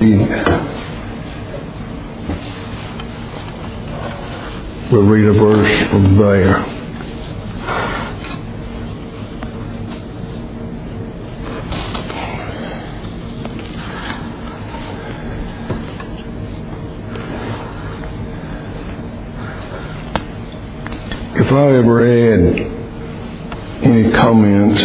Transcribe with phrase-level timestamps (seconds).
[0.00, 0.16] We'll
[5.02, 6.64] read a verse from there.
[21.36, 22.56] If I ever add
[23.84, 24.80] any comments,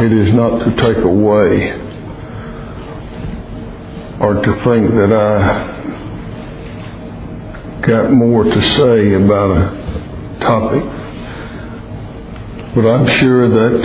[0.00, 1.89] it is not to take away
[4.20, 5.80] or to think that I
[7.86, 10.84] got more to say about a topic.
[12.74, 13.80] But I'm sure that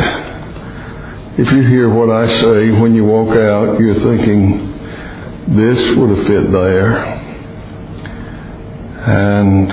[1.38, 6.28] if you hear what I say when you walk out, you're thinking, this would have
[6.28, 6.98] fit there.
[9.08, 9.72] And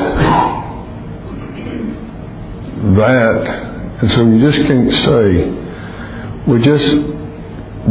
[2.97, 3.49] that,
[4.01, 5.51] and so you just can't say,
[6.47, 6.89] we're just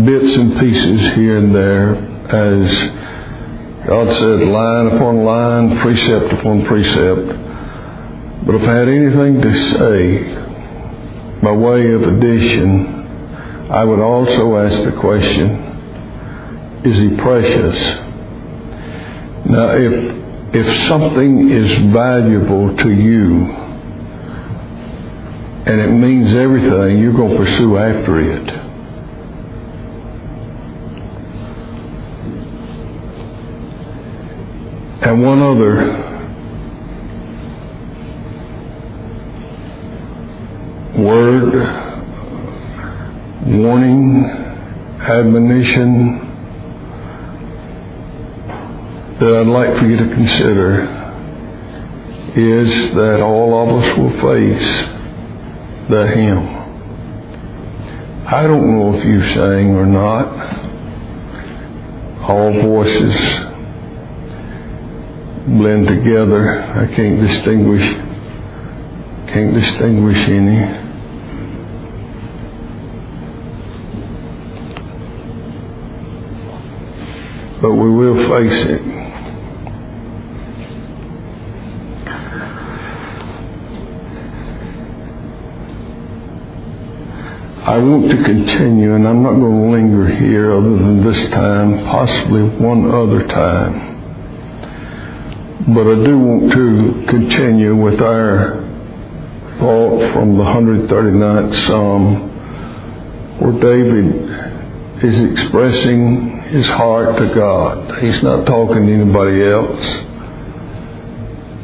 [0.06, 7.28] bits and pieces here and there as God said, line upon line, precept upon precept.
[8.46, 10.36] But if I had anything to say
[11.42, 13.02] by way of addition,
[13.72, 15.50] I would also ask the question,
[16.86, 17.78] is he precious?
[19.46, 20.22] Now, if
[20.54, 23.46] if something is valuable to you
[25.66, 28.61] and it means everything, you're going to pursue after it.
[35.04, 35.76] And one other
[40.96, 41.54] word,
[43.48, 44.26] warning,
[45.00, 46.20] admonition
[49.20, 50.84] that I'd like for you to consider
[52.36, 54.88] is that all of us will face
[55.90, 56.48] the hymn.
[58.28, 60.28] I don't know if you sang or not.
[62.30, 63.51] All voices
[65.58, 66.62] blend together.
[66.62, 68.12] I can't distinguish
[69.32, 70.60] can't distinguish any.
[77.62, 78.82] But we will face it.
[87.64, 91.86] I want to continue, and I'm not going to linger here other than this time,
[91.86, 93.91] possibly one other time.
[95.74, 98.60] But I do want to continue with our
[99.58, 102.30] thought from the 139th Psalm,
[103.40, 108.04] where David is expressing his heart to God.
[108.04, 109.86] He's not talking to anybody else.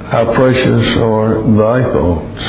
[0.09, 2.43] How precious are thy thoughts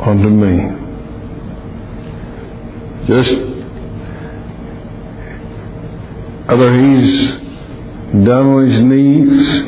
[0.00, 0.74] unto me.
[3.06, 3.30] Just
[6.48, 7.45] whether he's
[8.12, 9.62] down on his knees,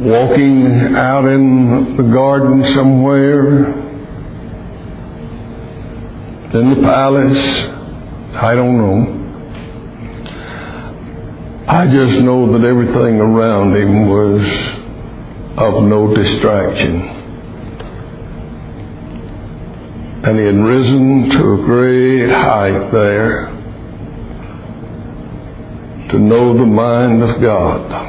[0.00, 3.72] walking out in the garden somewhere,
[6.54, 7.68] in the palace,
[8.36, 9.16] I don't know.
[11.68, 14.42] I just know that everything around him was
[15.58, 17.00] of no distraction.
[20.22, 23.55] And he had risen to a great height there
[26.10, 28.04] to know the mind of God.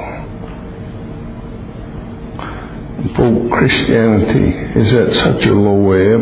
[3.16, 4.50] For Christianity
[4.80, 6.22] is at such a low ebb.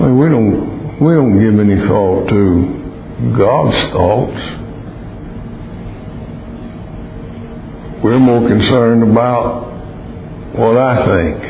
[0.00, 4.40] I mean, we don't we don't give any thought to God's thoughts.
[8.02, 9.72] We're more concerned about
[10.56, 11.44] what I think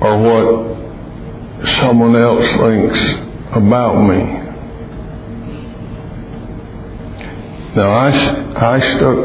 [0.00, 4.48] or what someone else thinks about me.
[7.74, 9.18] Now, I, I stuck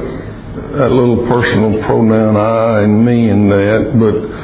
[0.78, 4.44] that little personal pronoun I and me in that, but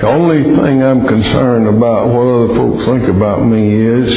[0.00, 4.12] the only thing I'm concerned about what other folks think about me is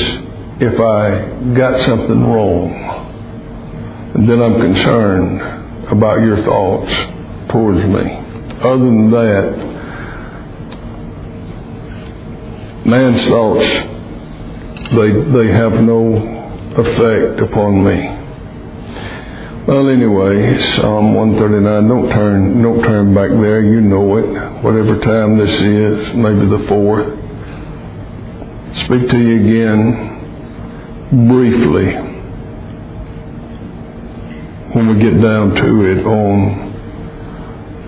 [0.62, 2.74] if I got something wrong.
[4.16, 5.42] And then I'm concerned
[5.90, 6.92] about your thoughts
[7.50, 8.18] towards me.
[8.62, 9.69] Other than that,
[12.86, 13.66] man's thoughts,
[14.96, 16.18] they, they have no
[16.78, 18.18] effect upon me.
[19.68, 21.88] Well, anyway, Psalm 139.
[21.88, 23.62] Don't turn, don't turn back there.
[23.62, 24.64] You know it.
[24.64, 27.08] Whatever time this is, maybe the fourth.
[28.86, 30.08] Speak to you again
[31.28, 31.94] briefly
[34.74, 36.70] when we get down to it on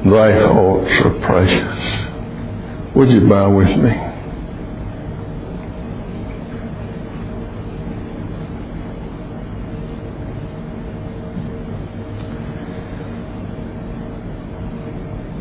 [0.03, 2.95] Thy thoughts are precious.
[2.95, 3.91] Would you bow with me?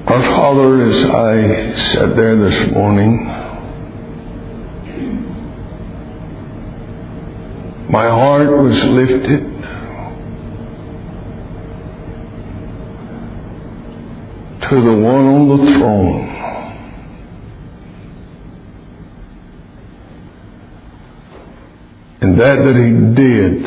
[0.06, 3.24] Our Father, as I sat there this morning,
[7.88, 9.42] my heart was lifted
[14.68, 16.26] to the one on the throne.
[22.20, 23.64] And that that he did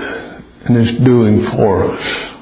[0.66, 2.34] and is doing for us.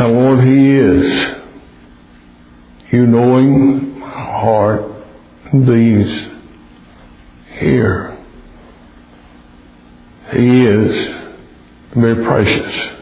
[0.00, 1.36] And Lord, He is.
[2.90, 4.82] You knowing my heart,
[5.52, 6.28] these
[7.58, 8.16] here.
[10.32, 11.14] He is
[12.14, 12.96] very precious.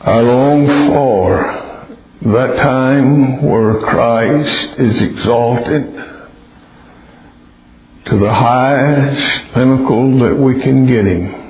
[0.00, 5.92] I long for that time where Christ is exalted
[8.06, 11.42] to the highest pinnacle that we can get him.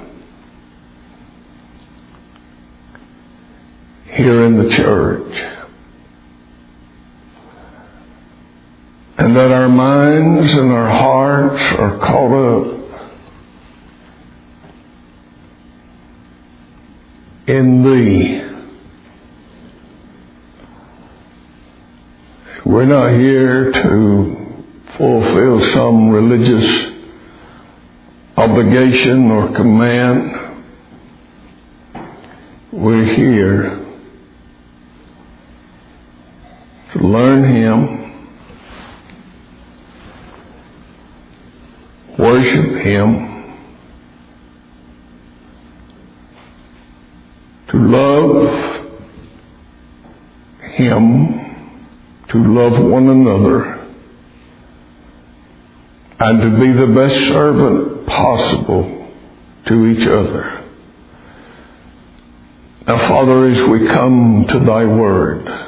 [4.06, 5.55] Here in the church.
[9.26, 12.64] And that our minds and our hearts are caught up
[17.48, 18.40] in Thee.
[22.64, 24.64] We're not here to
[24.96, 26.92] fulfill some religious
[28.36, 30.62] obligation or command.
[32.70, 33.86] We're here
[36.92, 38.05] to learn Him
[42.18, 43.54] worship Him,
[47.68, 48.86] to love
[50.60, 51.76] Him,
[52.28, 53.74] to love one another,
[56.18, 59.12] and to be the best servant possible
[59.66, 60.64] to each other.
[62.86, 65.66] Now, Father, as we come to Thy Word,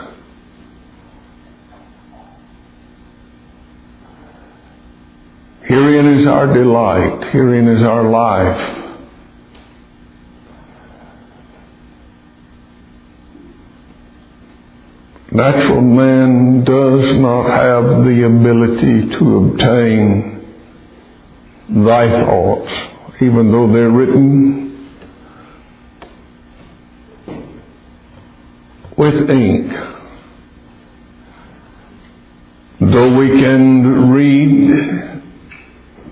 [5.68, 7.32] Herein is our delight.
[7.32, 8.84] Herein is our life.
[15.30, 20.38] Natural man does not have the ability to obtain
[21.68, 22.72] thy thoughts,
[23.20, 24.88] even though they're written
[28.96, 29.72] with ink.
[32.80, 35.17] Though we can read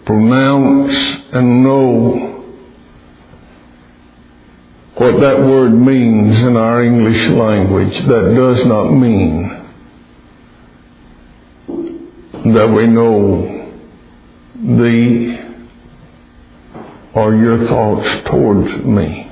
[0.07, 0.95] pronounce
[1.33, 2.45] and know
[4.95, 7.99] what that word means in our English language.
[8.07, 9.65] That does not mean
[12.55, 13.73] that we know
[14.55, 15.39] thee
[17.13, 19.31] or your thoughts towards me.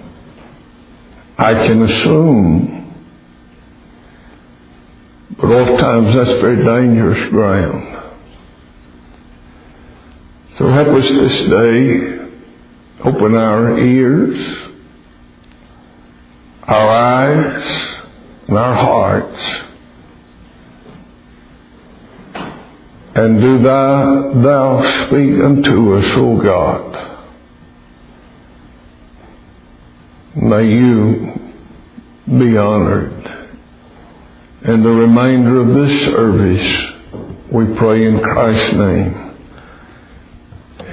[1.39, 2.95] I can assume,
[5.37, 7.94] but oftentimes that's very dangerous ground.
[10.57, 12.19] So help us this day
[13.05, 14.71] open our ears,
[16.63, 18.05] our eyes,
[18.47, 19.43] and our hearts.
[23.17, 27.19] And do thou, thou speak unto us, O God.
[30.37, 31.33] May you
[32.27, 33.13] be honored.
[34.63, 36.93] And the remainder of this service,
[37.53, 39.24] we pray in Christ's name.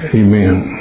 [0.04, 0.78] Amen.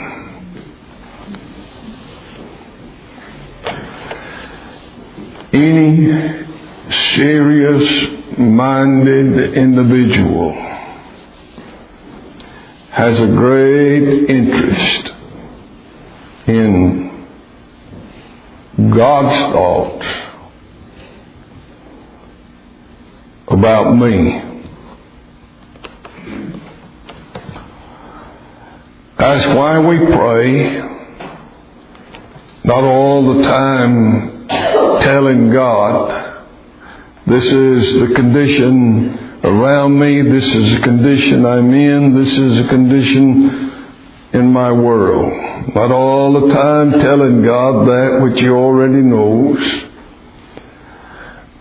[5.52, 6.46] Any
[6.90, 10.52] serious minded individual
[12.92, 15.12] has a great interest
[16.46, 17.26] in
[18.90, 20.06] God's thoughts
[23.48, 24.49] about me.
[29.20, 30.78] That's why we pray,
[32.64, 34.48] not all the time
[35.02, 36.46] telling God,
[37.26, 42.68] this is the condition around me, this is the condition I'm in, this is the
[42.70, 43.70] condition
[44.32, 45.74] in my world.
[45.74, 49.84] Not all the time telling God that which He already knows.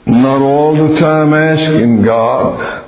[0.05, 2.85] not all the time asking God.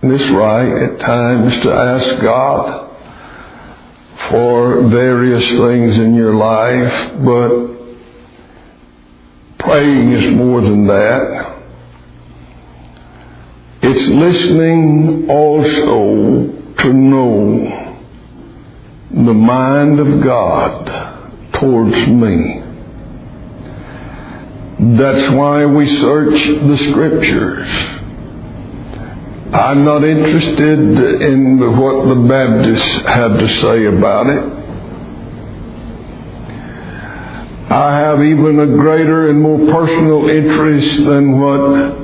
[0.00, 2.91] And it's right at times to ask God
[4.30, 7.72] for various things in your life, but
[9.58, 11.58] praying is more than that.
[13.82, 17.98] It's listening also to know
[19.10, 22.62] the mind of God towards me.
[24.96, 27.68] That's why we search the scriptures.
[29.52, 30.78] I'm not interested
[31.20, 34.42] in what the Baptists have to say about it.
[37.70, 42.00] I have even a greater and more personal interest than what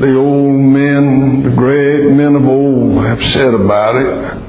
[0.00, 4.42] the old men, the great men of old have said about it.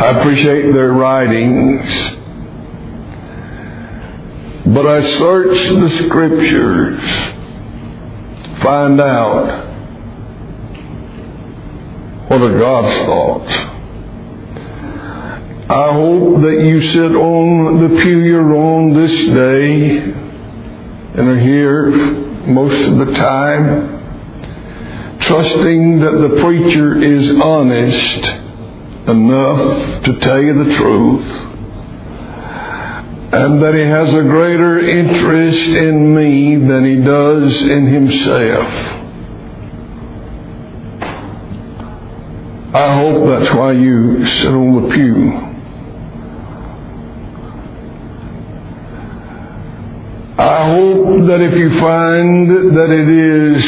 [0.00, 1.84] I appreciate their writings,
[4.66, 7.00] but I search the scriptures,
[8.60, 9.68] find out
[12.28, 13.52] what are God's thoughts.
[15.70, 21.90] I hope that you sit on the pew you're on this day and are here
[22.46, 28.24] most of the time, trusting that the preacher is honest
[29.08, 31.51] enough to tell you the truth,
[33.32, 38.68] and that he has a greater interest in me than he does in himself.
[42.74, 45.32] I hope that's why you sit on the pew.
[50.38, 53.64] I hope that if you find that it is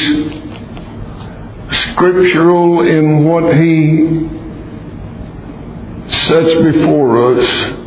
[1.92, 4.28] scriptural in what he
[6.26, 7.83] sets before us,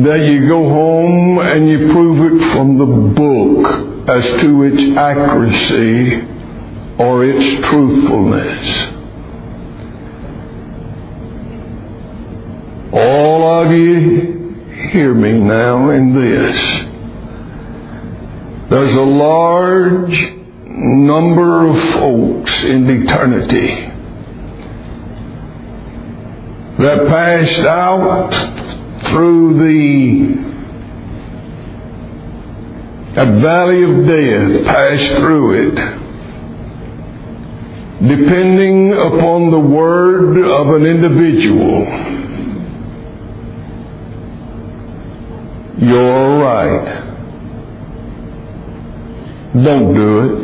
[0.00, 6.26] that you go home and you prove it from the book as to its accuracy
[6.98, 8.92] or its truthfulness.
[12.92, 14.54] All of you
[14.92, 16.58] hear me now in this.
[18.70, 20.32] There's a large
[20.66, 23.90] number of folks in eternity
[26.78, 28.71] that passed out
[29.04, 30.52] through the
[33.14, 35.74] a valley of death, pass through it,
[38.08, 41.84] depending upon the word of an individual.
[45.78, 47.02] You're right.
[49.62, 50.42] Don't do it.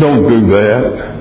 [0.00, 1.11] Don't do that.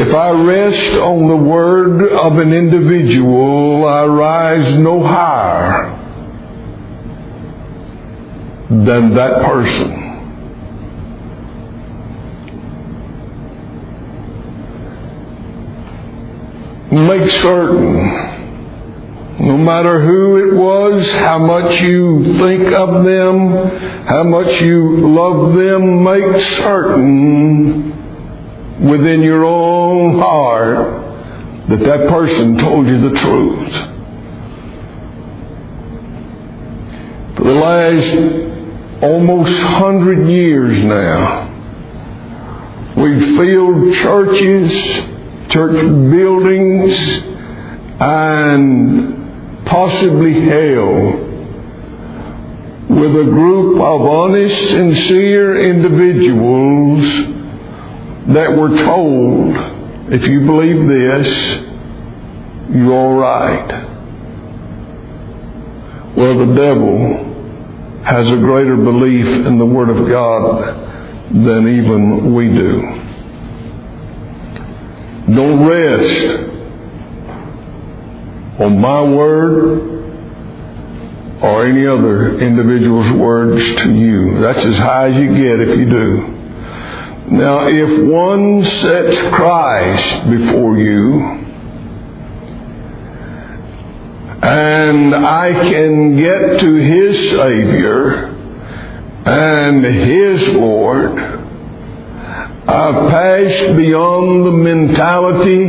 [0.00, 5.90] If I rest on the word of an individual, I rise no higher
[8.70, 9.90] than that person.
[16.92, 17.96] Make certain,
[19.40, 25.56] no matter who it was, how much you think of them, how much you love
[25.56, 27.87] them, make certain
[28.80, 33.72] within your own heart that that person told you the truth.
[37.36, 41.46] For the last almost hundred years now,
[42.96, 44.72] we've filled churches,
[45.50, 46.96] church buildings,
[48.00, 51.26] and possibly hell
[52.88, 57.37] with a group of honest, sincere individuals
[58.28, 59.56] that were told,
[60.12, 61.28] if you believe this,
[62.74, 63.86] you're all right.
[66.16, 67.24] Well, the devil
[68.04, 70.86] has a greater belief in the Word of God
[71.30, 72.82] than even we do.
[75.34, 76.44] Don't rest
[78.60, 79.98] on my word
[81.42, 84.40] or any other individual's words to you.
[84.40, 86.37] That's as high as you get if you do.
[87.30, 91.20] Now, if one sets Christ before you,
[94.42, 98.28] and I can get to His Savior
[99.26, 101.18] and His Lord,
[102.66, 105.64] I've passed beyond the mentality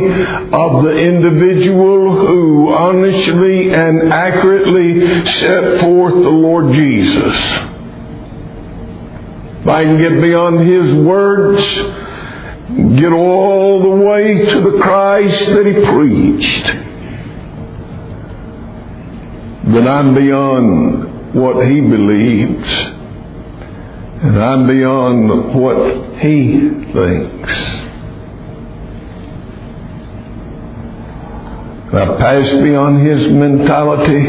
[0.52, 7.69] of the individual who honestly and accurately set forth the Lord Jesus.
[9.60, 11.62] If I can get beyond His words
[12.76, 16.66] get all the way to the Christ that he preached,
[19.72, 22.68] then I'm beyond what he believes.
[24.22, 27.52] And I'm beyond what he thinks.
[31.92, 34.28] I pass beyond his mentality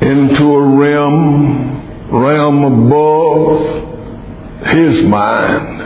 [0.00, 1.73] into a realm,
[2.10, 3.94] realm above
[4.66, 5.80] his mind,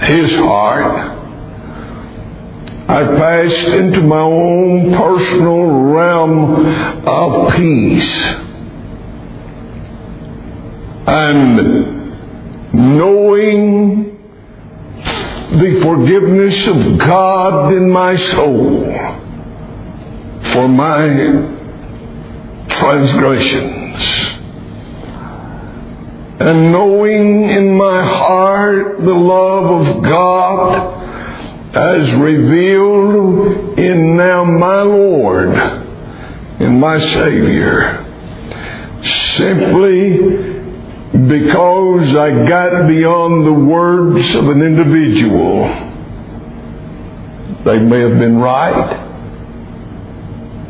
[0.00, 1.16] his heart.
[2.88, 8.14] I passed into my own personal realm of peace.
[11.06, 11.98] And
[12.72, 14.04] knowing
[15.50, 18.84] the forgiveness of God in my soul
[20.52, 21.08] for my
[22.68, 23.77] transgressions.
[26.40, 30.98] And knowing in my heart the love of God
[31.74, 38.04] as revealed in now my Lord and my Savior.
[39.36, 40.18] Simply
[41.12, 45.68] because I got beyond the words of an individual.
[47.64, 49.06] They may have been right,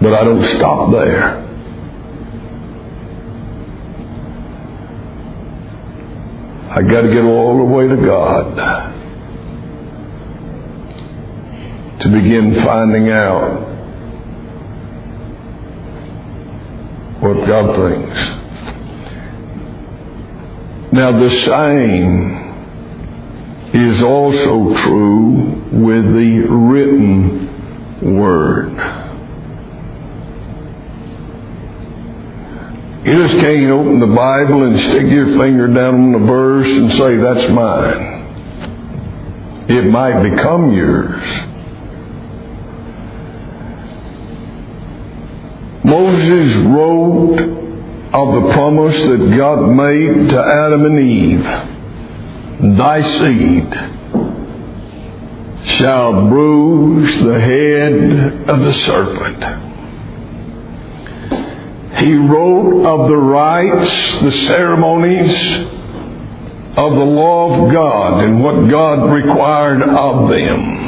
[0.00, 1.47] but I don't stop there.
[6.70, 8.56] I got to get all the way to God
[12.00, 13.60] to begin finding out
[17.20, 18.16] what God thinks.
[20.92, 22.38] Now, the same
[23.74, 29.07] is also true with the written word.
[33.04, 36.92] You just can't open the Bible and stick your finger down on the verse and
[36.92, 38.18] say, that's mine.
[39.68, 41.22] It might become yours.
[45.84, 47.38] Moses wrote
[48.12, 51.44] of the promise that God made to Adam and Eve
[52.78, 53.72] Thy seed
[55.76, 59.67] shall bruise the head of the serpent.
[61.98, 65.34] He wrote of the rites, the ceremonies
[66.76, 70.78] of the law of God and what God required of them.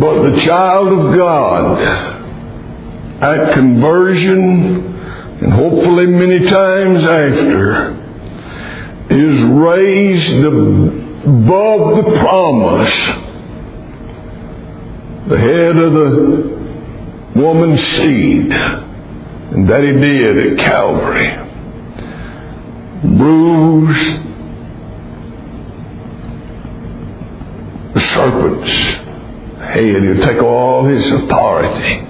[0.00, 1.80] But the child of God
[3.22, 4.92] at conversion
[5.42, 7.92] and hopefully many times after
[9.10, 13.21] is raised above the promise.
[15.28, 18.52] The head of the woman's seed.
[18.52, 21.38] And that he did at Calvary.
[23.02, 24.20] Bruised
[27.94, 30.02] the serpent's head.
[30.02, 32.06] He'll take all his authority,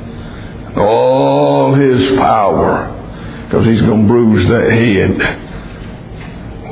[0.76, 2.88] all his power,
[3.46, 5.20] because he's going to bruise that head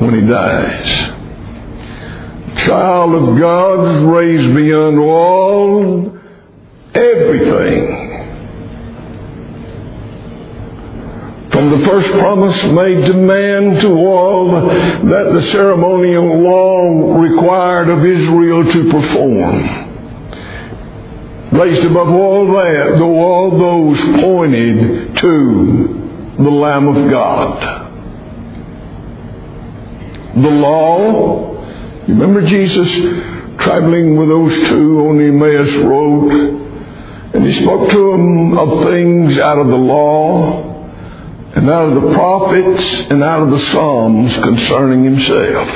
[0.01, 1.11] when he dies.
[2.65, 6.20] Child of God is raised beyond all
[6.95, 8.09] everything.
[11.51, 18.05] From the first promise made to man to all that the ceremonial law required of
[18.05, 19.91] Israel to perform
[21.53, 27.89] raised above all that, though all those pointed to the Lamb of God.
[30.37, 31.67] The law,
[32.07, 32.89] remember Jesus
[33.59, 36.50] traveling with those two on the Emmaus Road?
[37.41, 40.63] And he spoke to them of things out of the law
[41.55, 45.69] and out of the prophets and out of the Psalms concerning himself.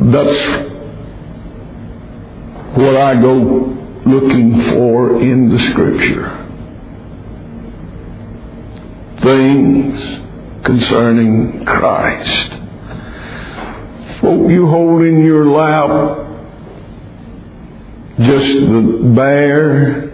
[0.00, 0.38] That's
[2.78, 3.34] what I go
[4.06, 6.32] looking for in the Scripture.
[9.22, 12.52] Things concerning Christ.
[14.22, 16.25] What you hold in your lap,
[18.18, 20.10] just the bare,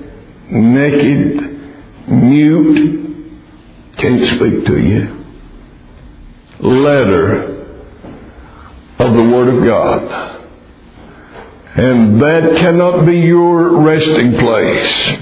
[0.50, 3.32] naked, mute,
[3.96, 5.24] can't speak to you.
[6.58, 7.64] Letter
[8.98, 10.40] of the Word of God.
[11.74, 15.18] And that cannot be your resting place.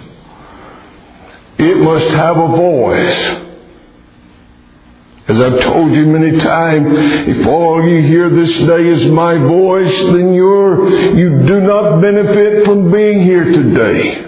[1.59, 3.50] It must have a voice.
[5.31, 6.89] As I've told you many times,
[7.29, 12.65] if all you hear this day is my voice, then you're, you do not benefit
[12.65, 14.27] from being here today.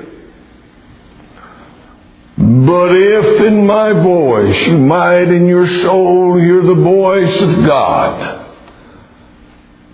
[2.38, 8.47] But if in my voice you might in your soul hear the voice of God,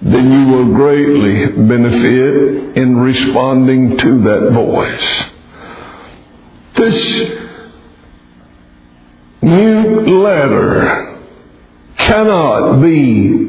[0.02, 5.24] then you will greatly benefit in responding to that voice.
[6.76, 7.47] This
[10.06, 11.18] letter
[11.96, 13.48] cannot be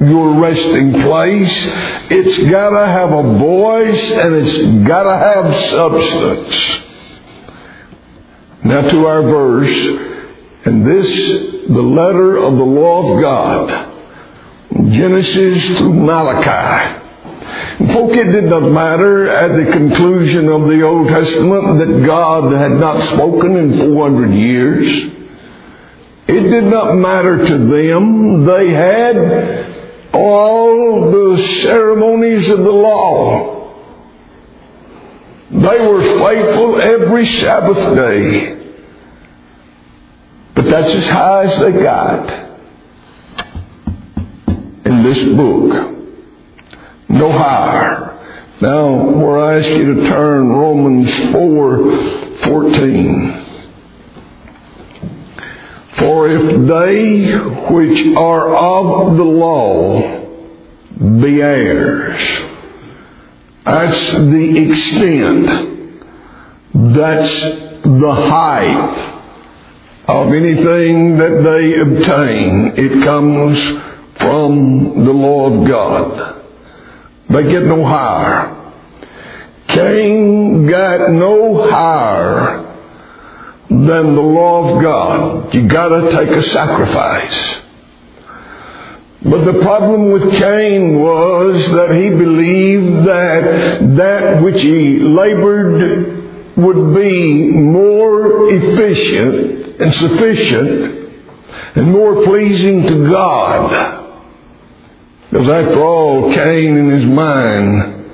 [0.00, 1.52] your resting place.
[2.10, 6.80] It's got to have a voice and it's got to have substance.
[8.64, 10.10] Now to our verse,
[10.64, 13.90] and this, the letter of the law of God,
[14.90, 17.00] Genesis through Malachi.
[17.92, 22.72] Folk, it did not matter at the conclusion of the Old Testament that God had
[22.72, 25.23] not spoken in 400 years.
[26.26, 28.46] It did not matter to them.
[28.46, 33.54] They had all the ceremonies of the law.
[35.50, 38.54] They were faithful every Sabbath day.
[40.54, 42.30] But that's as high as they got
[44.86, 45.90] in this book.
[47.08, 48.12] No higher.
[48.60, 53.43] Now, where I ask you to turn Romans 4 14.
[55.98, 57.32] For if they
[57.72, 60.00] which are of the law
[61.20, 62.20] be heirs,
[63.64, 65.46] that's the extent,
[66.94, 67.40] that's
[67.82, 69.12] the height
[70.08, 72.72] of anything that they obtain.
[72.76, 73.58] It comes
[74.18, 76.42] from the law of God.
[77.30, 78.72] They get no higher.
[79.68, 82.63] Cain got no higher
[83.70, 85.54] than the law of God.
[85.54, 87.60] You gotta take a sacrifice.
[89.22, 96.94] But the problem with Cain was that he believed that that which he labored would
[96.94, 101.10] be more efficient and sufficient
[101.74, 104.02] and more pleasing to God.
[105.30, 108.12] Because after all, Cain in his mind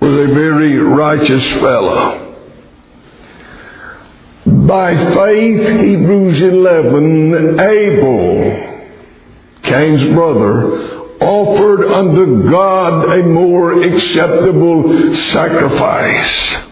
[0.00, 2.25] was a very righteous fellow.
[4.66, 8.88] By faith, Hebrews 11, Abel,
[9.62, 16.64] Cain's brother, offered unto God a more acceptable sacrifice.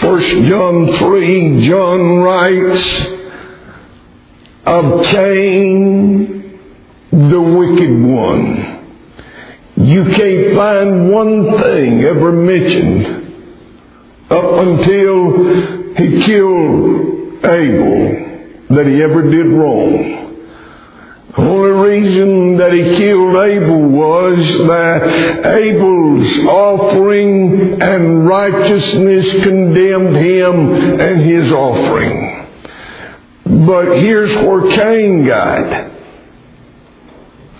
[0.00, 3.06] First John 3, John writes
[4.66, 6.60] of Cain,
[7.10, 8.94] the wicked one.
[9.76, 13.16] You can't find one thing ever mentioned
[14.30, 18.30] up until he killed Abel
[18.70, 20.20] that he ever did wrong.
[21.36, 24.36] The only reason that he killed Abel was
[24.68, 32.48] that Abel's offering and righteousness condemned him and his offering.
[33.66, 35.90] But here's where Cain got.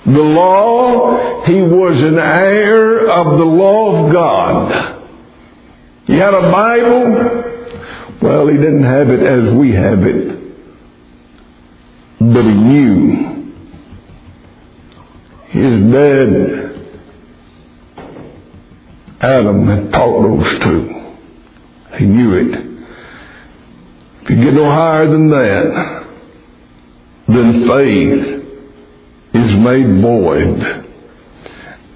[0.07, 4.97] The law, he was an heir of the law of God.
[6.07, 7.40] He had a Bible.
[8.23, 10.39] Well, he didn't have it as we have it.
[12.19, 13.53] But he knew.
[15.49, 16.71] His dad,
[19.21, 21.17] Adam, had taught those two.
[21.97, 22.71] He knew it.
[24.23, 26.07] If you get no higher than that,
[27.27, 28.41] then faith
[29.33, 30.87] is made void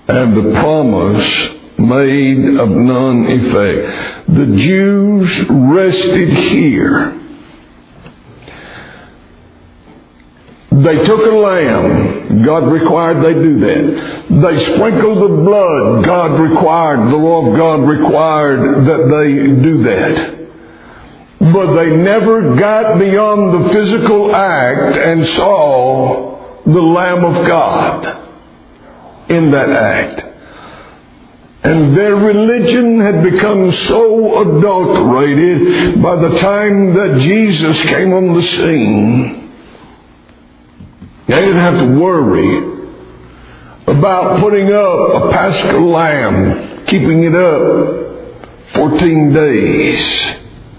[0.06, 1.53] and the promise
[1.85, 4.29] made of none effect.
[4.29, 7.20] The Jews rested here.
[10.70, 12.42] They took a lamb.
[12.42, 14.42] God required they do that.
[14.42, 16.05] They sprinkled the blood.
[16.05, 20.35] God required, the law of God required that they do that.
[21.38, 28.25] But they never got beyond the physical act and saw the Lamb of God
[29.31, 30.34] in that act.
[31.64, 38.42] And their religion had become so adulterated by the time that Jesus came on the
[38.42, 39.50] scene.
[41.27, 42.74] They didn't have to worry
[43.87, 50.00] about putting up a paschal lamb, keeping it up 14 days.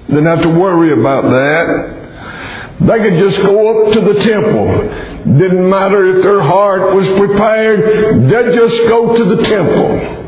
[0.08, 2.78] They Didn't have to worry about that.
[2.82, 5.38] They could just go up to the temple.
[5.40, 10.25] Didn't matter if their heart was prepared, they'd just go to the temple.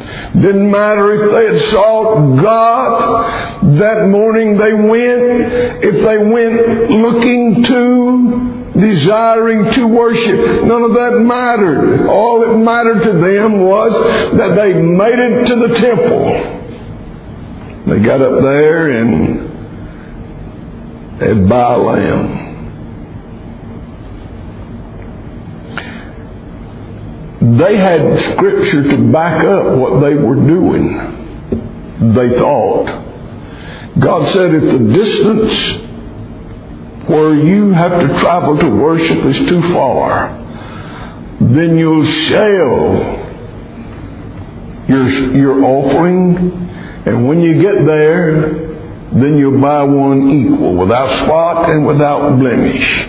[0.00, 7.62] Didn't matter if they had sought God that morning they went, if they went looking
[7.64, 10.64] to, desiring to worship.
[10.64, 12.06] None of that mattered.
[12.06, 13.92] All that mattered to them was
[14.38, 16.56] that they made it to the temple.
[17.86, 19.50] They got up there and
[21.20, 22.49] and buy a lamb.
[27.40, 32.12] They had scripture to back up what they were doing.
[32.14, 32.86] They thought.
[33.98, 35.86] God said if the distance
[37.08, 40.36] where you have to travel to worship is too far,
[41.40, 43.20] then you'll sell
[44.86, 46.36] your, your offering,
[47.06, 48.68] and when you get there,
[49.12, 53.08] then you'll buy one equal, without spot and without blemish.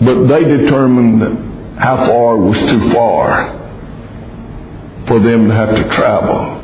[0.00, 1.43] But they determined
[1.78, 3.60] how far was too far
[5.06, 6.62] for them to have to travel.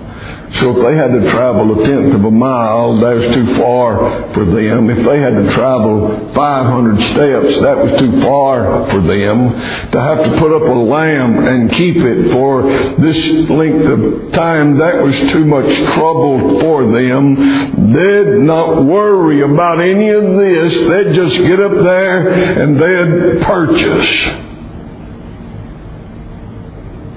[0.55, 4.33] So if they had to travel a tenth of a mile, that was too far
[4.35, 4.91] for them.
[4.91, 9.51] If they had to travel 500 steps, that was too far for them.
[9.93, 14.79] To have to put up a lamb and keep it for this length of time,
[14.79, 17.93] that was too much trouble for them.
[17.93, 20.75] They'd not worry about any of this.
[20.75, 22.29] They'd just get up there
[22.61, 24.50] and they'd purchase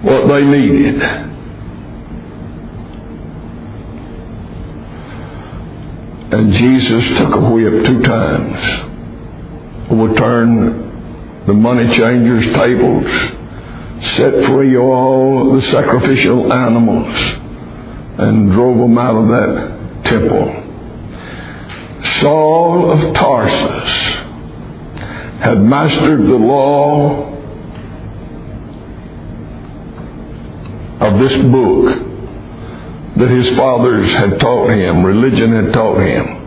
[0.03, 1.01] what they needed.
[6.33, 13.05] And Jesus took a whip two times, overturned the money changers' tables,
[14.15, 17.15] set free all the sacrificial animals,
[18.17, 20.63] and drove them out of that temple.
[22.19, 23.89] Saul of Tarsus
[25.39, 27.22] had mastered the law
[31.03, 31.85] of this book
[33.17, 36.39] that his fathers had taught him, religion had taught him.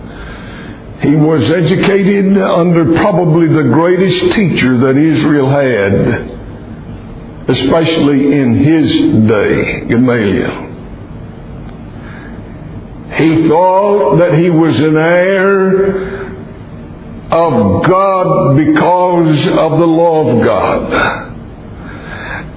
[1.01, 6.31] He was educated under probably the greatest teacher that Israel had,
[7.49, 8.91] especially in his
[9.29, 10.65] day, Gamaliel.
[13.17, 16.27] He thought that he was an heir
[17.31, 21.26] of God because of the law of God.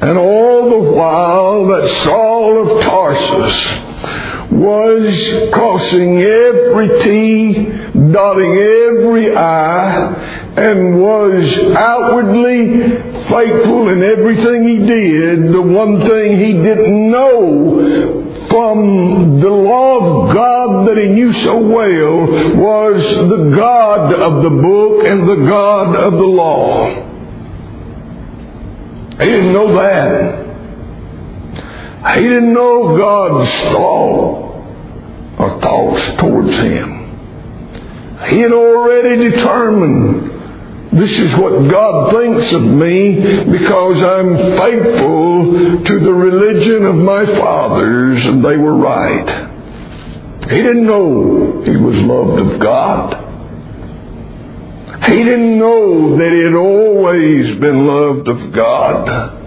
[0.02, 7.54] And all the while that Saul of Tarsus was crossing every T,
[8.12, 12.80] dotting every I, and was outwardly
[13.28, 15.52] faithful in everything he did.
[15.52, 21.58] The one thing he didn't know from the law of God that he knew so
[21.58, 22.22] well
[22.56, 27.09] was the God of the book and the God of the law.
[29.20, 30.48] He didn't know that.
[32.16, 34.50] He didn't know God's thought
[35.38, 37.00] or thoughts towards him.
[38.30, 40.30] He had already determined
[40.92, 47.26] this is what God thinks of me because I'm faithful to the religion of my
[47.26, 49.50] fathers, and they were right.
[50.50, 53.29] He didn't know he was loved of God.
[55.08, 59.38] He didn't know that he had always been loved of God.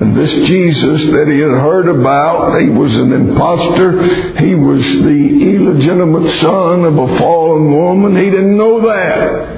[0.00, 4.36] And this Jesus that he had heard about, he was an impostor.
[4.38, 8.16] He was the illegitimate son of a fallen woman.
[8.16, 9.54] He didn't know that.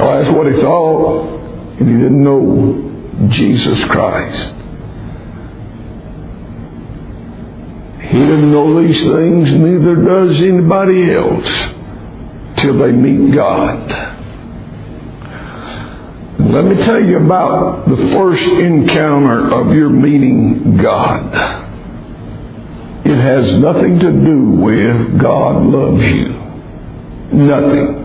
[0.00, 1.78] Oh, that's what he thought.
[1.78, 4.54] And he didn't know Jesus Christ.
[8.02, 11.48] He didn't know these things, neither does anybody else,
[12.64, 13.90] till they meet God.
[16.38, 21.62] Let me tell you about the first encounter of your meeting God.
[23.04, 26.28] It has nothing to do with God loves you.
[27.32, 28.00] Nothing.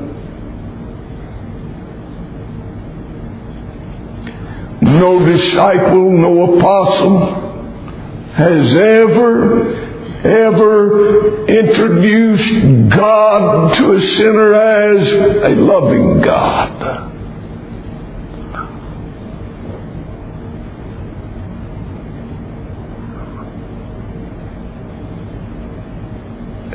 [4.82, 7.48] No disciple, no apostle
[8.34, 9.88] has ever,
[10.23, 17.10] ever introduced God to a sinner as a loving God.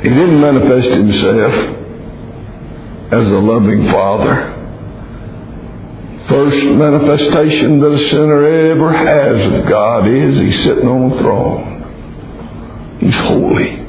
[0.01, 1.53] He didn't manifest himself
[3.11, 4.51] as a loving father.
[6.27, 11.74] First manifestation that a sinner ever has of God is he's sitting on a throne.
[12.99, 13.85] He's holy.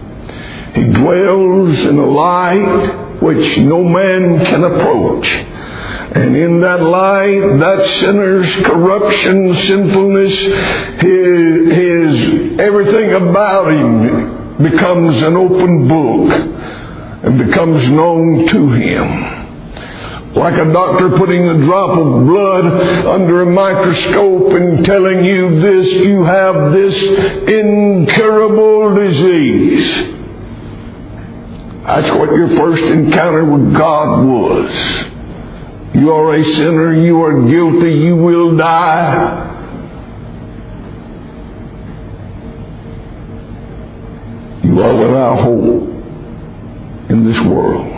[0.75, 5.27] He dwells in a light which no man can approach.
[5.27, 10.35] And in that light, that sinner's corruption, sinfulness,
[11.01, 16.31] his, his everything about him becomes an open book
[17.25, 19.46] and becomes known to him.
[20.37, 22.67] Like a doctor putting a drop of blood
[23.07, 26.95] under a microscope and telling you this, you have this
[27.49, 30.13] incurable disease.
[31.87, 35.07] That's what your first encounter with God was.
[35.95, 39.55] You are a sinner, you are guilty, you will die.
[44.65, 45.89] You are without hope
[47.09, 47.96] in this world.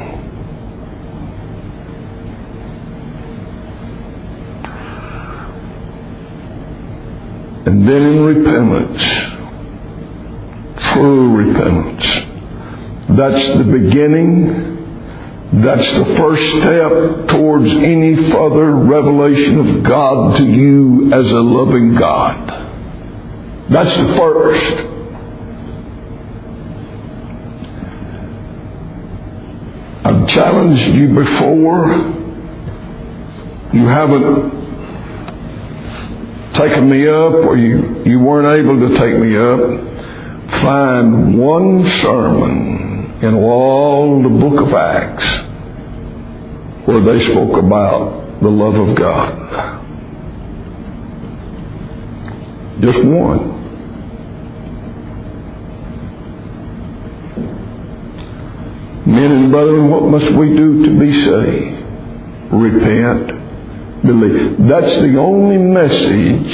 [7.69, 9.03] And then in repentance,
[10.95, 12.03] true repentance,
[13.11, 21.13] that's the beginning, that's the first step towards any further revelation of God to you
[21.13, 22.49] as a loving God.
[23.69, 24.73] That's the first.
[30.07, 32.15] I've challenged you before.
[33.75, 34.58] You haven't
[36.59, 39.61] taken me up or you, you weren't able to take me up,
[40.63, 45.25] find one sermon in all the book of Acts
[46.87, 49.85] where they spoke about the love of God.
[52.81, 53.57] Just one.
[59.07, 61.85] Men and brethren, what must we do to be saved?
[62.53, 63.38] Repent
[64.09, 64.69] believe.
[64.69, 66.53] That's the only message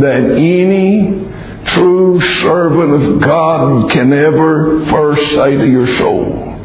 [0.00, 1.26] that any
[1.66, 6.58] true servant of God can ever first say to your soul.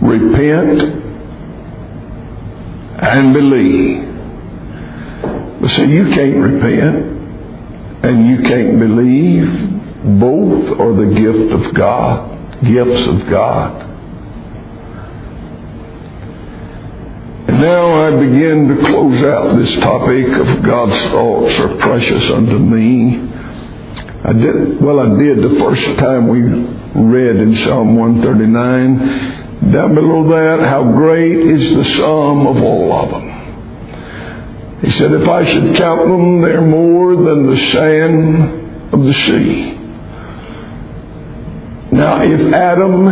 [0.00, 0.82] Repent
[2.98, 4.02] and believe.
[5.60, 7.14] But see, you can't repent
[8.04, 9.70] and you can't believe.
[10.20, 13.83] Both are the gift of God, gifts of God.
[17.64, 23.16] Now I begin to close out this topic of God's thoughts are precious unto me.
[24.22, 29.72] I did, well, I did the first time we read in Psalm 139.
[29.72, 33.30] Down below that, how great is the sum of all of them.
[34.82, 39.72] He said, if I should count them, they're more than the sand of the sea.
[41.92, 43.06] Now, if Adam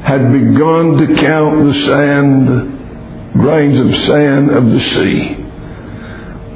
[0.00, 2.71] had begun to count the sand
[3.32, 5.36] grains of sand of the sea.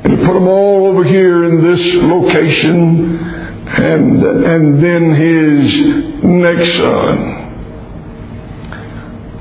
[0.05, 6.77] And he put them all over here in this location, and, and then his next
[6.77, 7.37] son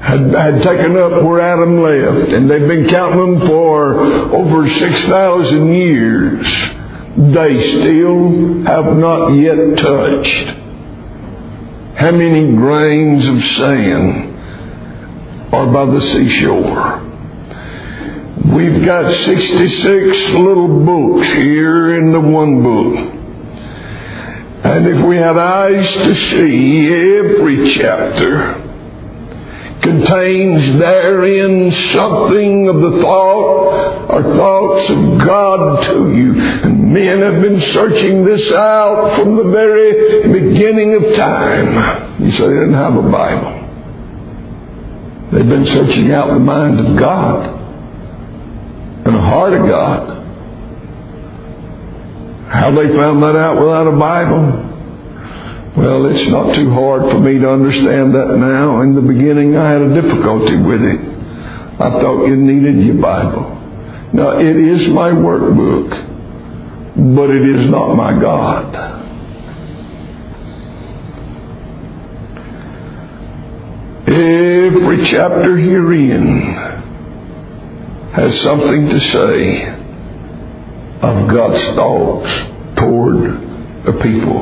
[0.01, 3.95] had, had taken up where Adam left, and they've been counting them for
[4.35, 6.47] over 6,000 years.
[7.17, 10.57] They still have not yet touched
[11.95, 14.35] how many grains of sand
[15.53, 17.04] are by the seashore.
[18.53, 23.15] We've got 66 little books here in the one book.
[24.65, 28.61] And if we had eyes to see, every chapter
[29.81, 36.39] contains therein something of the thought or thoughts of God to you.
[36.39, 42.23] And men have been searching this out from the very beginning of time.
[42.23, 43.61] You say they didn't have a Bible.
[45.31, 47.54] They've been searching out the mind of God
[49.05, 50.23] and the heart of God.
[52.49, 54.71] How they found that out without a Bible?
[55.77, 58.81] Well, it's not too hard for me to understand that now.
[58.81, 60.99] In the beginning, I had a difficulty with it.
[60.99, 63.51] I thought you needed your Bible.
[64.13, 65.89] Now, it is my workbook,
[67.15, 68.93] but it is not my God.
[74.07, 76.84] Every chapter herein
[78.15, 79.67] has something to say
[81.01, 82.31] of God's thoughts
[82.77, 84.41] toward the people.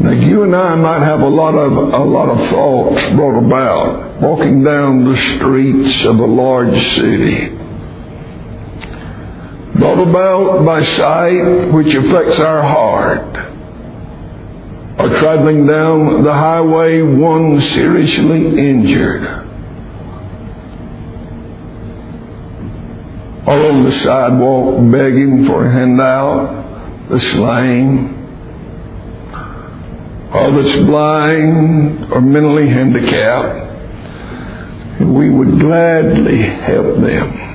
[0.00, 4.20] Now you and I might have a lot of a lot of thoughts brought about
[4.20, 7.48] walking down the streets of a large city.
[9.78, 13.36] Brought about by sight which affects our heart.
[14.98, 19.47] Or traveling down the highway one seriously injured
[23.56, 28.14] on the sidewalk begging for a handout, the slain,
[30.32, 33.66] or that's blind or mentally handicapped.
[35.00, 37.46] We would gladly help them.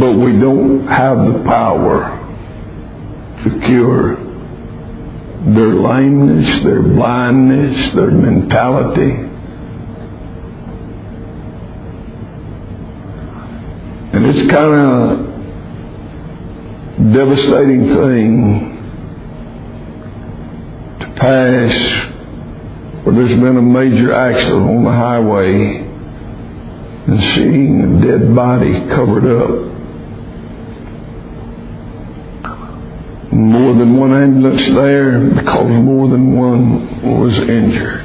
[0.00, 2.16] But we don't have the power
[3.44, 4.16] to cure
[5.54, 9.29] their lameness, their blindness, their mentality.
[14.20, 15.18] And it's kind of
[16.98, 18.76] a devastating thing
[21.00, 21.72] to pass
[23.02, 25.86] where there's been a major accident on the highway
[27.06, 29.48] and seeing a dead body covered up.
[33.32, 38.04] More than one ambulance there because more than one was injured.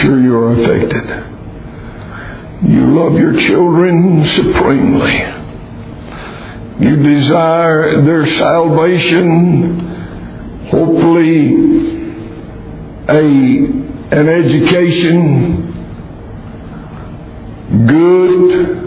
[0.00, 1.35] Sure, you're affected.
[2.64, 5.12] You love your children supremely.
[6.80, 9.78] You desire their salvation,
[10.70, 11.54] hopefully
[13.08, 13.20] a,
[14.10, 15.72] an education,
[17.86, 18.84] good.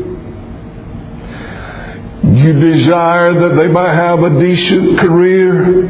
[2.23, 5.87] You desire that they might have a decent career,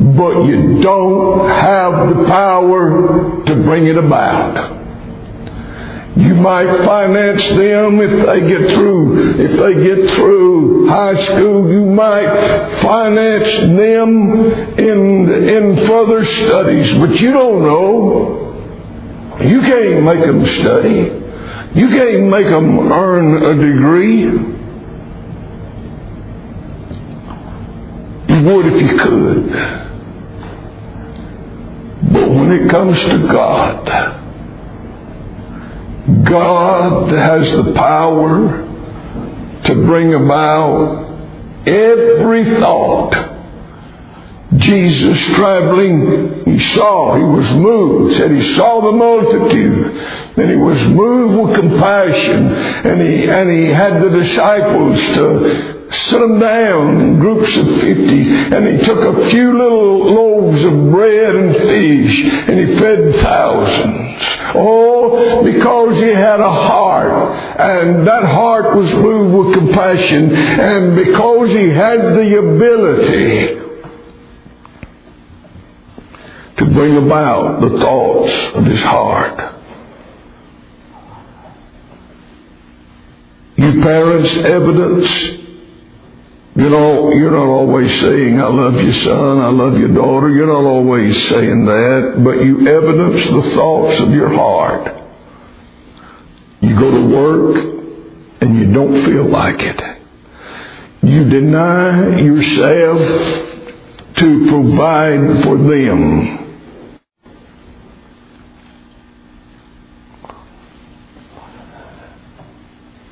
[0.00, 4.75] but you don't have the power to bring it about.
[6.16, 9.38] You might finance them if they get through.
[9.38, 17.20] If they get through high school, you might finance them in, in further studies, but
[17.20, 19.38] you don't know.
[19.42, 21.22] You can't make them study.
[21.78, 24.20] You can't make them earn a degree.
[28.34, 29.50] You would if you could.
[32.10, 34.25] But when it comes to God,
[36.06, 38.64] God has the power
[39.64, 41.16] to bring about
[41.66, 43.34] every thought.
[44.56, 49.96] Jesus traveling, he saw, he was moved, said he saw the multitude,
[50.38, 56.18] and he was moved with compassion, and he, and he had the disciples to set
[56.18, 61.34] them down in groups of 50, and he took a few little loaves of bread
[61.34, 64.56] and fish, and he fed thousands.
[64.56, 71.50] All because he had a heart, and that heart was moved with compassion, and because
[71.50, 73.62] he had the ability
[76.56, 79.54] to bring about the thoughts of his heart.
[83.56, 85.45] You parents evidence
[86.56, 90.30] you know, you're not always saying, I love you, son, I love your daughter.
[90.30, 95.02] You're not always saying that, but you evidence the thoughts of your heart.
[96.62, 97.56] You go to work
[98.40, 99.98] and you don't feel like it.
[101.02, 103.00] You deny yourself
[104.16, 106.42] to provide for them.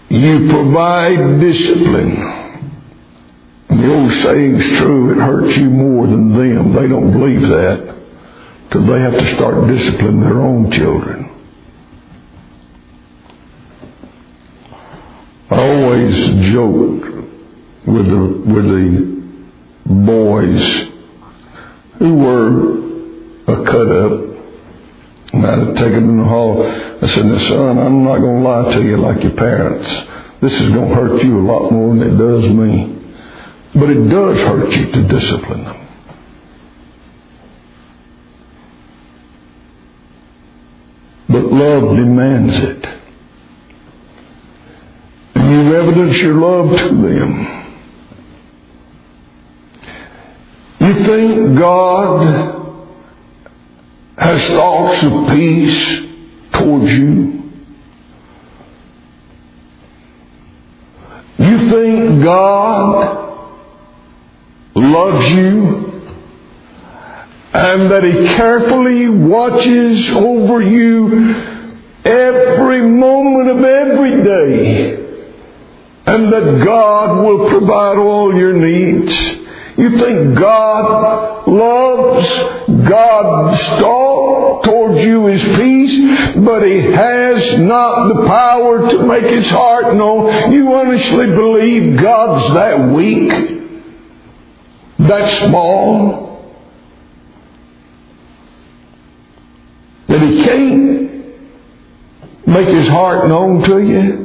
[0.09, 2.44] You provide discipline.
[3.85, 6.73] The old saying's true, it hurts you more than them.
[6.73, 7.95] They don't believe that
[8.71, 11.31] till they have to start disciplining their own children.
[15.51, 17.05] I always joked
[17.87, 19.23] with the, with the
[19.85, 20.89] boys
[21.99, 24.13] who were a cut up.
[25.35, 26.67] And I'd take them in the hall.
[26.67, 29.91] I said, now son, I'm not going to lie to you like your parents.
[30.41, 32.94] This is going to hurt you a lot more than it does me.
[33.75, 35.89] But it does hurt you to discipline them.
[41.29, 42.87] But love demands it.
[45.35, 47.51] And you evidence your love to them.
[50.81, 52.85] You think God
[54.17, 56.01] has thoughts of peace
[56.53, 57.43] towards you?
[61.39, 63.24] You think God
[64.75, 65.95] loves you
[67.53, 71.35] and that He carefully watches over you
[72.05, 75.05] every moment of every day
[76.07, 79.15] and that God will provide all your needs.
[79.77, 82.29] You think God loves,
[82.89, 89.49] God's thought towards you is peace, but He has not the power to make His
[89.51, 90.51] heart know.
[90.51, 93.64] You honestly believe God's that weak?
[94.99, 96.35] That small
[100.09, 101.05] that he can't
[102.47, 104.25] make his heart known to you?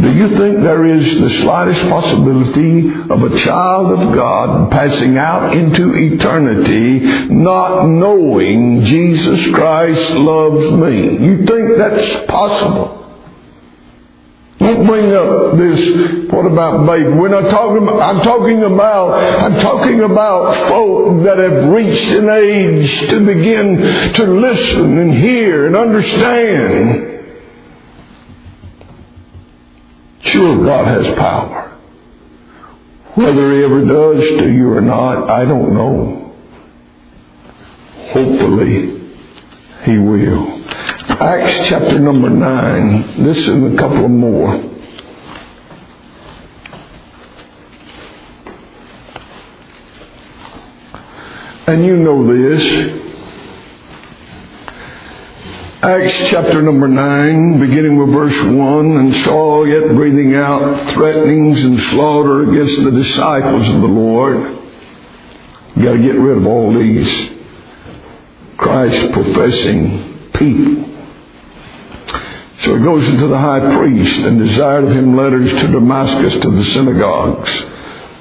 [0.00, 5.56] Do you think there is the slightest possibility of a child of God passing out
[5.56, 11.26] into eternity not knowing Jesus Christ loves me?
[11.26, 12.97] You think that's possible?
[14.68, 17.08] Don't bring up this, what about baby?
[17.08, 19.12] We're not talking about, I'm talking about,
[19.42, 25.66] I'm talking about folk that have reached an age to begin to listen and hear
[25.68, 27.04] and understand.
[30.20, 31.78] Sure, God has power.
[33.14, 36.34] Whether He ever does to you or not, I don't know.
[38.12, 39.00] hopefully
[39.84, 40.62] he will.
[41.08, 43.24] Acts chapter number 9.
[43.24, 44.54] This and a couple of more.
[51.66, 53.04] And you know this.
[55.82, 61.80] Acts chapter number 9, beginning with verse 1, and Saul yet breathing out threatenings and
[61.90, 64.58] slaughter against the disciples of the Lord.
[65.74, 67.30] You got to get rid of all these
[68.56, 70.87] Christ professing people.
[72.68, 76.50] So he goes into the high priest and desired of him letters to Damascus to
[76.50, 77.50] the synagogues.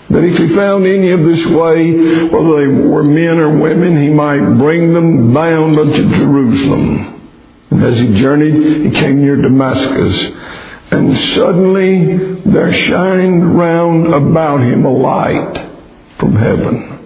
[0.10, 1.92] That if he found any of this way,
[2.30, 7.30] whether they were men or women, he might bring them bound unto Jerusalem.
[7.72, 10.32] And as he journeyed, he came near Damascus.
[10.92, 15.68] And suddenly there shined round about him a light
[16.20, 17.06] from heaven.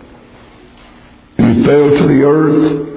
[1.40, 2.91] And he fell to the earth.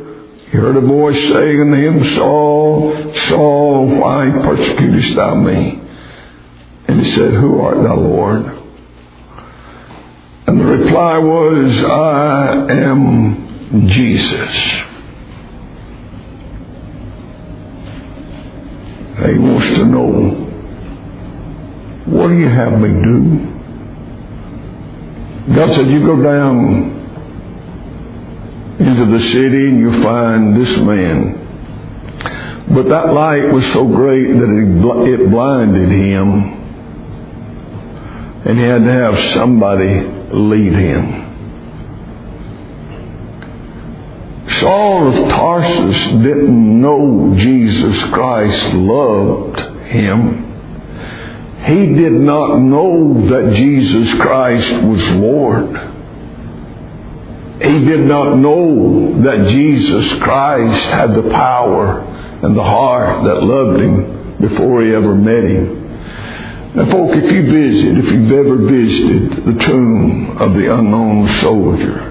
[0.55, 5.83] He heard a voice saying unto him, Saul, Saul, why persecutest thou me?
[6.87, 8.45] And he said, Who art thou, Lord?
[10.47, 14.55] And the reply was, I am Jesus
[19.27, 20.35] He wants to know,
[22.07, 23.53] what do you have me do?
[25.57, 26.94] God said, you go down
[28.79, 31.41] into the city and you find this man.
[32.75, 34.49] But that light was so great that
[35.07, 36.53] it blinded him.
[38.47, 40.01] And he had to have somebody
[40.33, 41.25] lead him.
[44.61, 50.45] Saul of Tarsus didn't know Jesus Christ loved him.
[51.65, 55.75] He did not know that Jesus Christ was Lord.
[57.61, 62.01] He did not know that Jesus Christ had the power
[62.43, 65.83] and the heart that loved him before he ever met him.
[66.75, 72.11] Now, folk, if you visit, if you've ever visited the tomb of the unknown soldier,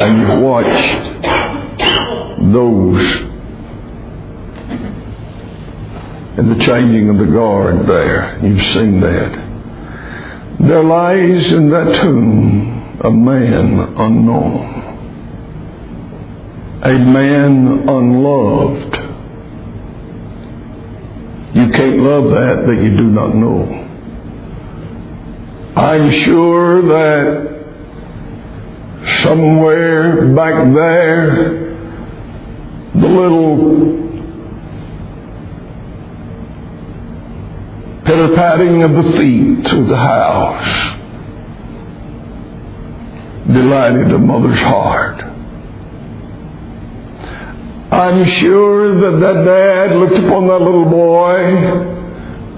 [0.00, 1.22] and you've watched
[2.52, 3.34] those
[6.36, 8.40] and the changing of the guard there.
[8.42, 9.43] You've seen that.
[10.60, 14.82] There lies in that tomb a man unknown,
[16.82, 18.96] a man unloved.
[21.54, 23.84] You can't love that that you do not know.
[25.76, 27.54] I'm sure that
[29.22, 31.74] somewhere back there,
[32.94, 34.03] the little
[38.04, 40.94] pitter patting of the feet through the house
[43.46, 45.22] delighted a mother's heart.
[47.92, 51.94] I'm sure that that dad looked upon that little boy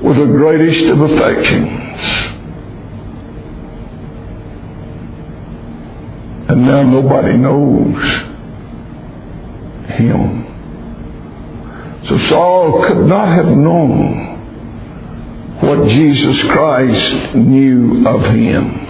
[0.02, 2.00] with the greatest of affections.
[6.48, 8.02] And now nobody knows
[9.90, 10.44] him.
[12.08, 14.35] So Saul could not have known
[15.60, 18.86] what Jesus Christ knew of him.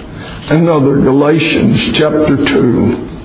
[0.48, 3.15] Another Galatians chapter 2.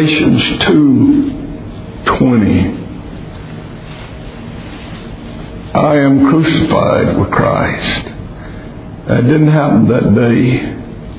[0.00, 2.72] Galatians 2:20.
[5.74, 8.06] I am crucified with Christ.
[9.08, 10.74] That didn't happen that day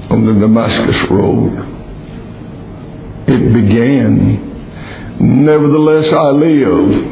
[0.09, 1.63] on the Damascus road.
[3.27, 4.49] It began.
[5.19, 7.05] Nevertheless I live.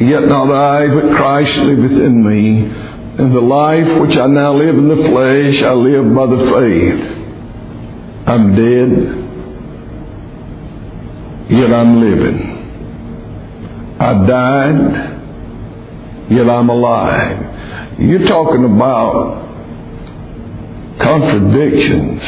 [0.00, 2.70] Yet not I, but Christ liveth in me.
[3.18, 7.00] And the life which I now live in the flesh, I live by the faith.
[8.28, 9.21] I'm dead
[11.52, 12.48] yet I'm living.
[14.00, 15.20] I died,
[16.30, 18.00] yet I'm alive.
[18.00, 19.42] You're talking about
[20.98, 22.22] contradictions.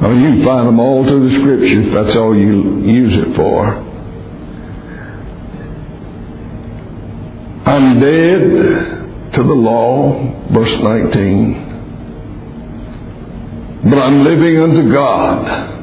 [0.00, 3.16] I mean, you can find them all through the scripture if that's all you use
[3.16, 3.88] it for.
[7.64, 10.20] I'm dead to the law,
[10.52, 11.70] verse 19.
[13.84, 15.81] But I'm living unto God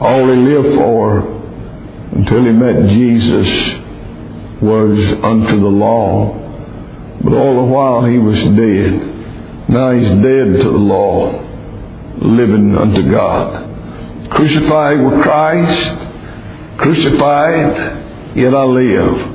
[0.00, 1.18] all he lived for
[2.12, 3.48] until he met Jesus
[4.60, 6.40] was unto the law.
[7.22, 9.68] But all the while he was dead.
[9.68, 11.32] Now he's dead to the law,
[12.18, 14.30] living unto God.
[14.30, 19.34] Crucified with Christ, crucified, yet I live.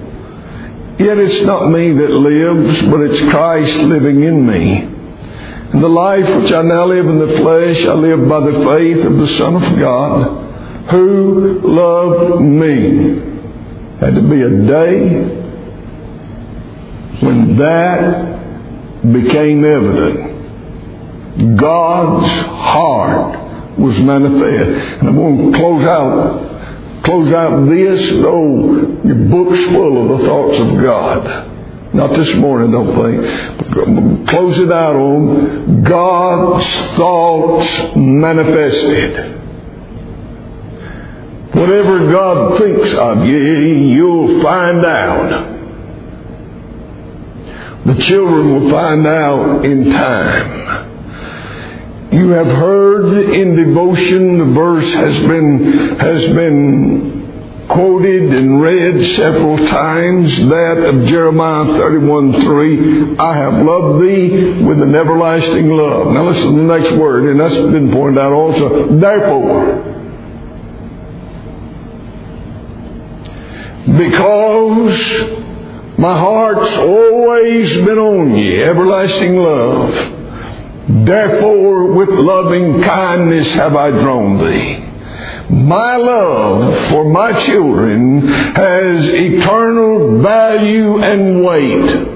[0.99, 4.82] Yet it's not me that lives, but it's Christ living in me.
[5.72, 9.05] And the life which I now live in the flesh, I live by the faith
[9.05, 10.38] of the Son of God,
[10.91, 13.27] who loved me.
[13.99, 15.39] Had to be a day
[17.21, 18.39] when that
[19.11, 21.57] became evident.
[21.57, 24.99] God's heart was manifest.
[24.99, 26.49] And I'm going to close out
[27.03, 28.73] close out this, though
[29.03, 31.49] your book's full of the thoughts of God.
[31.93, 33.21] Not this morning, don't think.
[33.57, 36.65] But Close it out on God's
[36.97, 39.38] thoughts manifested.
[41.54, 45.58] Whatever God thinks of you, you'll find out.
[47.86, 50.60] The children will find out in time.
[52.12, 59.58] You have heard in devotion the verse has been has been quoted and read several
[59.68, 63.18] times that of Jeremiah 31 3.
[63.18, 66.08] I have loved thee with an everlasting love.
[66.12, 68.97] Now listen to the next word, and that's been pointed out also.
[69.00, 69.88] Therefore,
[73.86, 75.39] because
[75.97, 80.15] my heart's always been on ye, everlasting love.
[81.05, 84.86] Therefore, with loving kindness have I drawn thee.
[85.49, 92.09] My love for my children has eternal value and weight.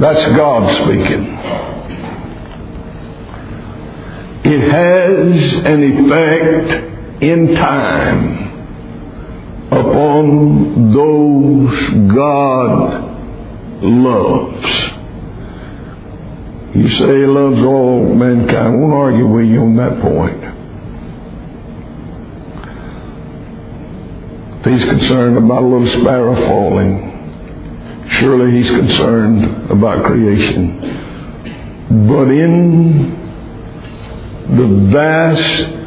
[0.00, 1.26] That's God speaking.
[4.44, 8.48] It has an effect in time
[9.72, 13.04] upon those God
[13.82, 14.66] loves.
[16.74, 18.56] You say he loves all mankind.
[18.56, 20.44] I won't argue with you on that point.
[24.60, 30.80] If he's concerned about a little sparrow falling, surely he's concerned about creation.
[32.06, 33.16] But in
[34.56, 35.77] the vast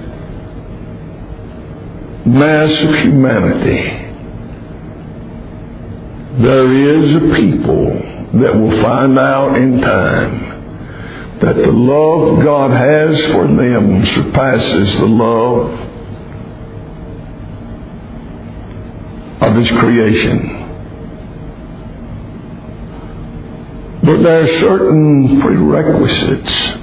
[2.26, 4.01] mass of humanity,
[6.43, 7.86] there is a people
[8.39, 15.07] that will find out in time that the love God has for them surpasses the
[15.07, 15.72] love
[19.41, 20.59] of His creation.
[24.03, 26.80] But there are certain prerequisites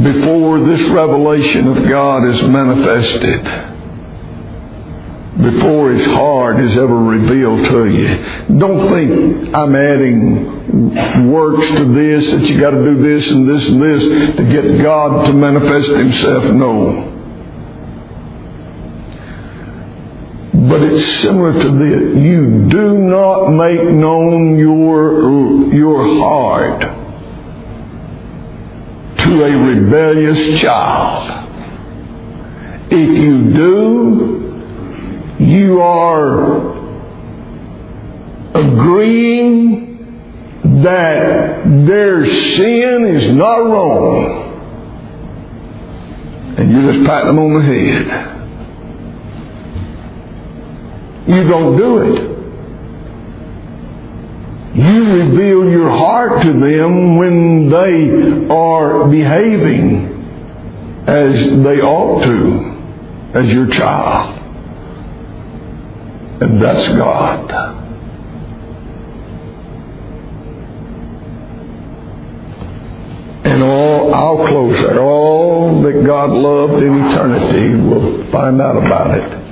[0.00, 3.72] before this revelation of God is manifested
[5.40, 8.58] before His heart is ever revealed to you.
[8.58, 13.68] Don't think I'm adding works to this, that you got to do this and this
[13.68, 16.44] and this to get God to manifest Himself.
[16.54, 17.08] No.
[20.68, 22.22] But it's similar to this.
[22.22, 27.01] You do not make known your, your heart
[29.32, 31.48] to a rebellious child.
[32.90, 34.38] If you do,
[35.38, 36.72] you are
[38.54, 39.88] agreeing
[40.82, 44.40] that their sin is not wrong.
[46.58, 48.28] And you just pat them on the head.
[51.26, 52.31] You don't do it.
[54.74, 60.08] You reveal your heart to them when they are behaving
[61.06, 62.72] as they ought to
[63.34, 64.38] as your child.
[66.40, 67.50] And that's God.
[73.44, 75.00] And all, I'll close there.
[75.00, 79.42] All that God loved in eternity, we'll find out about it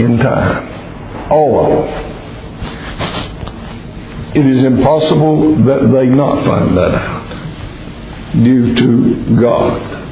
[0.00, 1.30] in time.
[1.32, 2.05] All of them.
[4.36, 7.26] It is impossible that they not find that out
[8.44, 10.05] due to God.